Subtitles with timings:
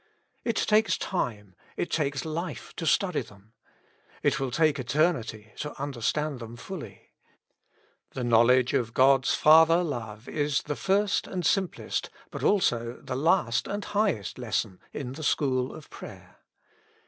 [0.43, 3.53] It takes time, it takes life to study them;
[4.23, 7.11] it will take eternity to understand them fully.
[8.13, 13.67] The knowledge of God's Father love is the first and simplest, but also the last
[13.67, 16.37] and highest lesson in the school of prayer.